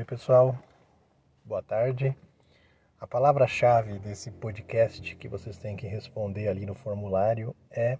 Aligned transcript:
Oi, 0.00 0.04
pessoal. 0.06 0.58
Boa 1.44 1.62
tarde. 1.62 2.16
A 2.98 3.06
palavra-chave 3.06 3.98
desse 3.98 4.30
podcast 4.30 5.14
que 5.14 5.28
vocês 5.28 5.58
têm 5.58 5.76
que 5.76 5.86
responder 5.86 6.48
ali 6.48 6.64
no 6.64 6.74
formulário 6.74 7.54
é 7.70 7.98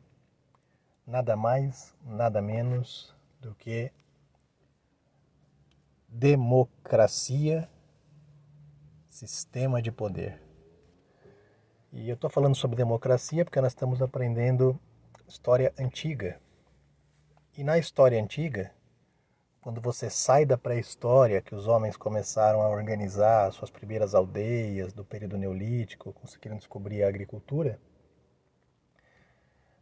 nada 1.07 1.37
mais, 1.37 1.95
nada 2.03 2.41
menos 2.41 3.15
do 3.39 3.55
que 3.55 3.93
democracia, 6.09 7.69
sistema 9.07 9.83
de 9.83 9.93
poder. 9.93 10.41
E 11.93 12.09
eu 12.09 12.15
estou 12.15 12.31
falando 12.31 12.55
sobre 12.55 12.79
democracia 12.79 13.45
porque 13.45 13.61
nós 13.61 13.73
estamos 13.73 14.01
aprendendo 14.01 14.81
história 15.29 15.71
antiga. 15.79 16.41
E 17.59 17.63
na 17.63 17.77
história 17.77 18.19
antiga, 18.19 18.73
quando 19.61 19.81
você 19.81 20.09
sai 20.09 20.47
da 20.47 20.57
pré-história, 20.57 21.43
que 21.43 21.55
os 21.55 21.67
homens 21.67 21.97
começaram 21.97 22.63
a 22.63 22.69
organizar 22.69 23.53
suas 23.53 23.71
primeiras 23.71 24.15
aldeias 24.15 24.93
do 24.93 25.05
período 25.05 25.37
neolítico, 25.37 26.13
conseguiram 26.15 26.57
descobrir 26.57 27.03
a 27.03 27.09
agricultura, 27.09 27.79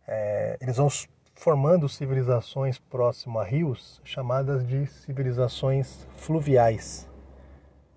é, 0.07 0.57
eles 0.61 0.77
vão 0.77 0.89
formando 1.35 1.89
civilizações 1.89 2.79
próximo 2.79 3.39
a 3.39 3.45
rios, 3.45 4.01
chamadas 4.03 4.67
de 4.67 4.87
civilizações 4.87 6.09
fluviais. 6.17 7.09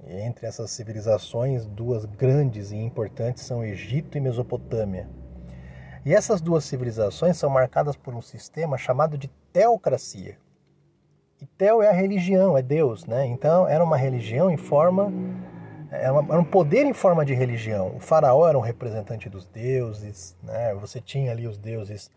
E 0.04 0.14
entre 0.22 0.46
essas 0.46 0.70
civilizações, 0.72 1.66
duas 1.66 2.06
grandes 2.06 2.72
e 2.72 2.76
importantes 2.76 3.44
são 3.44 3.64
Egito 3.64 4.18
e 4.18 4.22
Mesopotâmia. 4.22 5.10
E 6.06 6.14
essas 6.14 6.42
duas 6.42 6.64
civilizações 6.64 7.38
são 7.38 7.50
marcadas 7.50 7.96
por 7.96 8.14
um 8.14 8.22
sistema 8.22 8.78
chamado 8.78 9.18
de 9.18 9.28
teocracia. 9.52 10.38
E 11.42 11.46
Tel 11.48 11.82
é 11.82 11.90
a 11.90 11.92
religião, 11.92 12.56
é 12.56 12.62
Deus, 12.62 13.08
né? 13.08 13.26
Então 13.26 13.68
era 13.68 13.84
uma 13.84 13.98
religião 13.98 14.52
em 14.52 14.58
forma, 14.58 15.12
era, 15.90 16.14
uma, 16.14 16.34
era, 16.34 16.40
um 16.40 16.46
poder 16.46 16.86
em 16.86 16.94
forma 16.94 17.26
de 17.26 17.34
religião. 17.34 17.96
O 17.96 18.00
faraó 18.00 18.48
era 18.48 18.58
um 18.58 18.62
representante 18.62 19.28
dos 19.28 19.48
deuses, 19.48 20.38
né? 20.44 20.76
Você 20.76 21.02
tinha 21.02 21.32
ali 21.32 21.48
os 21.48 21.58
deuses 21.58 22.12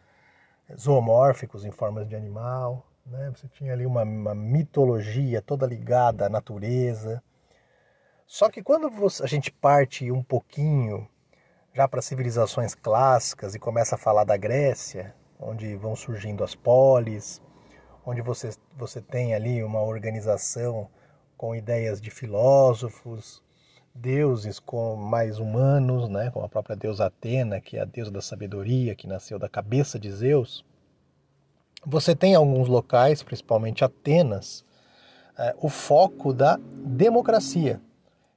zoomórficos 0.78 1.64
em 1.64 1.70
formas 1.70 2.06
de 2.06 2.14
animal, 2.14 2.86
né? 3.06 3.32
Você 3.34 3.48
tinha 3.48 3.72
ali 3.72 3.86
uma, 3.86 4.02
uma 4.02 4.34
mitologia 4.34 5.40
toda 5.40 5.66
ligada 5.66 6.26
à 6.26 6.28
natureza. 6.28 7.22
Só 8.26 8.50
que 8.50 8.62
quando 8.62 8.90
você, 8.90 9.22
a 9.24 9.26
gente 9.26 9.50
parte 9.50 10.12
um 10.12 10.22
pouquinho 10.22 11.08
já 11.72 11.88
para 11.88 12.02
civilizações 12.02 12.74
clássicas 12.74 13.54
e 13.54 13.58
começa 13.58 13.94
a 13.94 13.98
falar 13.98 14.24
da 14.24 14.36
Grécia, 14.36 15.14
onde 15.40 15.74
vão 15.76 15.96
surgindo 15.96 16.44
as 16.44 16.54
polis, 16.54 17.40
onde 18.06 18.20
você, 18.20 18.50
você 18.76 19.00
tem 19.00 19.34
ali 19.34 19.62
uma 19.62 19.82
organização 19.82 20.88
com 21.36 21.54
ideias 21.54 22.00
de 22.00 22.10
filósofos, 22.10 23.42
deuses 23.94 24.58
com 24.58 24.96
mais 24.96 25.38
humanos, 25.38 26.08
né, 26.08 26.30
como 26.30 26.44
a 26.44 26.48
própria 26.48 26.76
deusa 26.76 27.06
Atena, 27.06 27.60
que 27.60 27.76
é 27.76 27.80
a 27.80 27.84
deusa 27.84 28.10
da 28.10 28.20
sabedoria, 28.20 28.94
que 28.94 29.06
nasceu 29.06 29.38
da 29.38 29.48
cabeça 29.48 29.98
de 29.98 30.10
Zeus. 30.10 30.64
Você 31.86 32.14
tem 32.14 32.34
alguns 32.34 32.68
locais, 32.68 33.22
principalmente 33.22 33.84
Atenas, 33.84 34.64
é, 35.38 35.54
o 35.58 35.68
foco 35.68 36.32
da 36.32 36.58
democracia, 36.84 37.80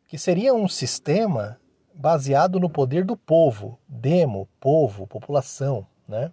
que 0.08 0.18
seria 0.18 0.54
um 0.54 0.68
sistema 0.68 1.60
baseado 1.94 2.60
no 2.60 2.70
poder 2.70 3.04
do 3.04 3.18
povo, 3.18 3.80
demo, 3.88 4.48
povo, 4.60 5.08
população, 5.08 5.86
né? 6.08 6.32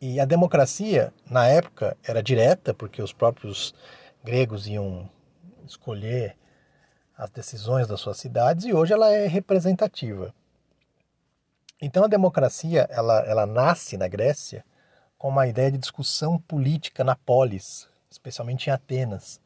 E 0.00 0.20
a 0.20 0.26
democracia, 0.26 1.12
na 1.30 1.46
época, 1.46 1.96
era 2.04 2.22
direta, 2.22 2.74
porque 2.74 3.00
os 3.00 3.14
próprios 3.14 3.74
gregos 4.22 4.66
iam 4.66 5.08
escolher 5.66 6.36
as 7.16 7.30
decisões 7.30 7.88
das 7.88 8.00
suas 8.00 8.18
cidades, 8.18 8.66
e 8.66 8.74
hoje 8.74 8.92
ela 8.92 9.10
é 9.10 9.26
representativa. 9.26 10.34
Então 11.80 12.04
a 12.04 12.08
democracia, 12.08 12.86
ela, 12.90 13.20
ela 13.20 13.46
nasce 13.46 13.96
na 13.96 14.06
Grécia 14.06 14.64
com 15.16 15.28
uma 15.28 15.46
ideia 15.46 15.70
de 15.72 15.78
discussão 15.78 16.38
política 16.38 17.02
na 17.02 17.16
polis, 17.16 17.88
especialmente 18.10 18.68
em 18.68 18.72
Atenas, 18.72 19.40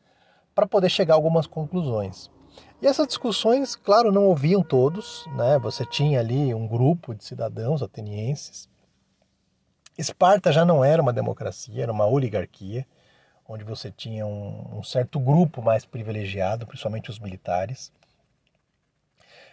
para 0.53 0.67
poder 0.67 0.89
chegar 0.89 1.15
a 1.15 1.17
algumas 1.17 1.47
conclusões. 1.47 2.29
E 2.83 2.87
essas 2.87 3.07
discussões, 3.07 3.77
claro, 3.77 4.11
não 4.11 4.25
ouviam 4.25 4.63
todos, 4.63 5.27
né? 5.37 5.59
Você 5.61 5.87
tinha 5.87 6.19
ali 6.19 6.53
um 6.53 6.67
grupo 6.67 7.15
de 7.15 7.25
cidadãos 7.25 7.83
atenienses 7.83 8.70
Esparta 10.01 10.51
já 10.51 10.65
não 10.65 10.83
era 10.83 11.03
uma 11.03 11.13
democracia, 11.13 11.83
era 11.83 11.93
uma 11.93 12.07
oligarquia, 12.07 12.87
onde 13.47 13.65
você 13.65 13.91
tinha 13.91 14.27
um, 14.27 14.79
um 14.79 14.83
certo 14.83 15.21
grupo 15.21 15.61
mais 15.61 15.85
privilegiado, 15.85 16.67
principalmente 16.67 17.11
os 17.11 17.19
militares. 17.19 17.93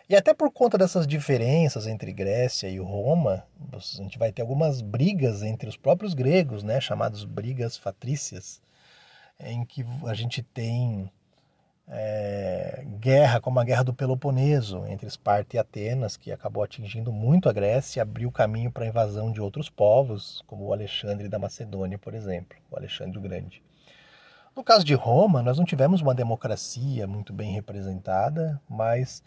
E 0.08 0.16
até 0.16 0.34
por 0.34 0.50
conta 0.50 0.78
dessas 0.78 1.06
diferenças 1.06 1.86
entre 1.86 2.14
Grécia 2.14 2.70
e 2.70 2.80
Roma, 2.80 3.46
a 3.74 3.78
gente 3.78 4.18
vai 4.18 4.32
ter 4.32 4.42
algumas 4.42 4.80
brigas 4.80 5.44
entre 5.44 5.68
os 5.68 5.76
próprios 5.76 6.14
gregos, 6.14 6.64
né, 6.64 6.80
chamadas 6.80 7.26
brigas 7.26 7.76
fatrícias, 7.76 8.62
em 9.38 9.66
que 9.66 9.86
a 10.06 10.14
gente 10.14 10.42
tem 10.42 11.12
é, 11.90 12.84
guerra 13.00 13.40
como 13.40 13.60
a 13.60 13.64
Guerra 13.64 13.84
do 13.84 13.94
Peloponeso 13.94 14.86
entre 14.88 15.08
Esparta 15.08 15.56
e 15.56 15.60
Atenas, 15.60 16.18
que 16.18 16.32
acabou 16.32 16.64
atingindo 16.64 17.12
muito 17.12 17.48
a 17.48 17.54
Grécia 17.54 18.00
e 18.00 18.02
abriu 18.02 18.32
caminho 18.32 18.72
para 18.72 18.84
a 18.84 18.88
invasão 18.88 19.32
de 19.32 19.40
outros 19.40 19.70
povos, 19.70 20.44
como 20.48 20.66
o 20.66 20.74
Alexandre 20.74 21.30
da 21.30 21.40
Macedônia, 21.40 21.98
por 21.98 22.14
exemplo, 22.14 22.58
o 22.70 22.76
Alexandre 22.76 23.18
o 23.18 23.22
Grande. 23.22 23.64
No 24.56 24.64
caso 24.64 24.84
de 24.84 24.96
Roma, 24.96 25.42
nós 25.44 25.58
não 25.58 25.66
tivemos 25.66 26.02
uma 26.02 26.16
democracia 26.16 27.06
muito 27.06 27.32
bem 27.32 27.54
representada, 27.54 28.60
mas 28.68 29.24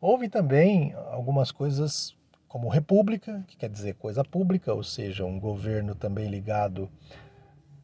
houve 0.00 0.28
também 0.28 0.92
algumas 1.10 1.50
coisas 1.50 2.14
como 2.46 2.68
república, 2.68 3.42
que 3.48 3.56
quer 3.56 3.68
dizer 3.68 3.94
coisa 3.94 4.22
pública, 4.22 4.72
ou 4.72 4.84
seja, 4.84 5.24
um 5.24 5.40
governo 5.40 5.94
também 5.94 6.28
ligado 6.28 6.88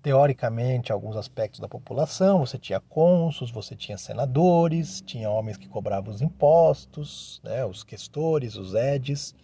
teoricamente 0.02 0.92
alguns 0.92 1.16
aspectos 1.16 1.60
da 1.60 1.68
população. 1.68 2.40
Você 2.40 2.58
tinha 2.58 2.80
cônsuls, 2.80 3.50
você 3.50 3.74
tinha 3.76 3.98
senadores, 3.98 5.00
tinha 5.00 5.30
homens 5.30 5.56
que 5.56 5.68
cobravam 5.68 6.12
os 6.12 6.22
impostos, 6.22 7.40
né, 7.44 7.64
os 7.64 7.84
questores, 7.84 8.56
os 8.56 8.74
edes. 8.74 9.34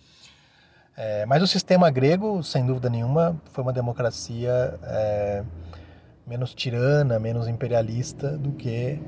É, 0.97 1.27
mas 1.27 1.43
o 1.43 1.47
sistema 1.47 1.91
grego, 1.91 2.43
sem 2.43 2.65
dúvida 2.65 2.89
nenhuma, 2.89 3.41
foi 3.53 3.62
uma 3.62 3.72
democracia 3.72 4.78
é, 4.83 5.44
menos 6.27 6.55
tirana, 6.55 7.19
menos 7.19 7.47
imperialista 7.47 8.37
do 8.37 8.53
que 8.53 8.99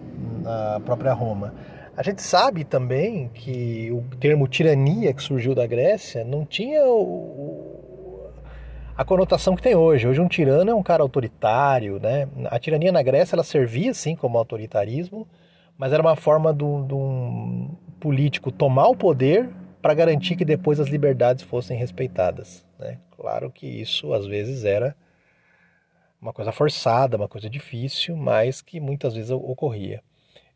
a 0.44 0.80
própria 0.80 1.12
Roma. 1.12 1.54
A 1.96 2.02
gente 2.04 2.22
sabe 2.22 2.62
também 2.62 3.28
que 3.34 3.90
o 3.90 4.02
termo 4.18 4.46
tirania 4.46 5.12
que 5.12 5.20
surgiu 5.20 5.52
da 5.52 5.66
Grécia 5.66 6.22
não 6.24 6.46
tinha 6.46 6.84
o, 6.86 7.47
a 8.98 9.04
conotação 9.04 9.54
que 9.54 9.62
tem 9.62 9.76
hoje. 9.76 10.08
Hoje 10.08 10.20
um 10.20 10.26
tirano 10.26 10.72
é 10.72 10.74
um 10.74 10.82
cara 10.82 11.04
autoritário, 11.04 12.00
né? 12.00 12.28
A 12.46 12.58
tirania 12.58 12.90
na 12.90 13.00
Grécia 13.00 13.36
ela 13.36 13.44
servia 13.44 13.94
sim 13.94 14.16
como 14.16 14.36
autoritarismo, 14.36 15.24
mas 15.78 15.92
era 15.92 16.02
uma 16.02 16.16
forma 16.16 16.52
de 16.52 16.64
um 16.64 17.76
político 18.00 18.50
tomar 18.50 18.88
o 18.88 18.96
poder 18.96 19.48
para 19.80 19.94
garantir 19.94 20.34
que 20.34 20.44
depois 20.44 20.80
as 20.80 20.88
liberdades 20.88 21.44
fossem 21.44 21.78
respeitadas. 21.78 22.66
Né? 22.76 22.98
Claro 23.16 23.52
que 23.52 23.68
isso 23.68 24.12
às 24.12 24.26
vezes 24.26 24.64
era 24.64 24.96
uma 26.20 26.32
coisa 26.32 26.50
forçada, 26.50 27.16
uma 27.16 27.28
coisa 27.28 27.48
difícil, 27.48 28.16
mas 28.16 28.60
que 28.60 28.80
muitas 28.80 29.14
vezes 29.14 29.30
ocorria. 29.30 30.02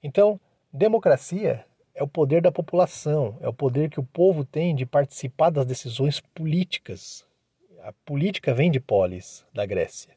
Então, 0.02 0.40
democracia 0.72 1.64
é 1.94 2.02
o 2.02 2.08
poder 2.08 2.42
da 2.42 2.50
população, 2.50 3.36
é 3.40 3.48
o 3.48 3.52
poder 3.52 3.88
que 3.88 4.00
o 4.00 4.04
povo 4.04 4.44
tem 4.44 4.74
de 4.74 4.84
participar 4.84 5.50
das 5.50 5.64
decisões 5.64 6.18
políticas 6.18 7.24
a 7.82 7.92
política 8.04 8.54
vem 8.54 8.70
de 8.70 8.80
polis, 8.80 9.44
da 9.52 9.66
Grécia. 9.66 10.14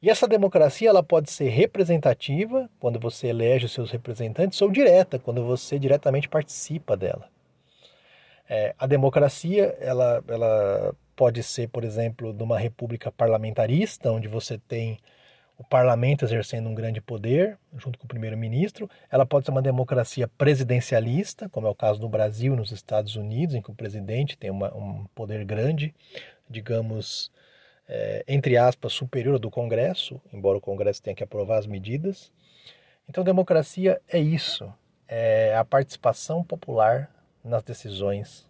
E 0.00 0.10
essa 0.10 0.26
democracia 0.26 0.88
ela 0.88 1.02
pode 1.02 1.30
ser 1.30 1.48
representativa, 1.48 2.68
quando 2.80 2.98
você 2.98 3.28
elege 3.28 3.66
os 3.66 3.72
seus 3.72 3.90
representantes, 3.90 4.60
ou 4.60 4.70
direta, 4.70 5.18
quando 5.18 5.44
você 5.44 5.78
diretamente 5.78 6.28
participa 6.28 6.96
dela. 6.96 7.28
É, 8.48 8.74
a 8.76 8.86
democracia 8.86 9.76
ela, 9.80 10.22
ela 10.26 10.94
pode 11.14 11.42
ser, 11.44 11.68
por 11.68 11.84
exemplo, 11.84 12.32
de 12.32 12.42
uma 12.42 12.58
república 12.58 13.12
parlamentarista, 13.12 14.10
onde 14.10 14.26
você 14.26 14.58
tem 14.58 14.98
o 15.56 15.62
parlamento 15.62 16.24
exercendo 16.24 16.68
um 16.68 16.74
grande 16.74 17.00
poder, 17.00 17.56
junto 17.76 17.96
com 17.96 18.04
o 18.04 18.08
primeiro-ministro. 18.08 18.90
Ela 19.08 19.24
pode 19.24 19.46
ser 19.46 19.52
uma 19.52 19.62
democracia 19.62 20.26
presidencialista, 20.26 21.48
como 21.48 21.68
é 21.68 21.70
o 21.70 21.74
caso 21.74 22.00
no 22.00 22.08
Brasil 22.08 22.54
e 22.54 22.56
nos 22.56 22.72
Estados 22.72 23.14
Unidos, 23.14 23.54
em 23.54 23.62
que 23.62 23.70
o 23.70 23.74
presidente 23.74 24.36
tem 24.36 24.50
uma, 24.50 24.74
um 24.74 25.06
poder 25.14 25.44
grande 25.44 25.94
digamos, 26.52 27.32
é, 27.88 28.24
entre 28.28 28.56
aspas, 28.56 28.92
superior 28.92 29.38
do 29.38 29.50
Congresso, 29.50 30.20
embora 30.32 30.58
o 30.58 30.60
Congresso 30.60 31.02
tenha 31.02 31.16
que 31.16 31.24
aprovar 31.24 31.58
as 31.58 31.66
medidas. 31.66 32.32
Então, 33.08 33.24
democracia 33.24 34.00
é 34.08 34.18
isso, 34.18 34.72
é 35.08 35.56
a 35.56 35.64
participação 35.64 36.44
popular 36.44 37.10
nas 37.42 37.62
decisões 37.62 38.48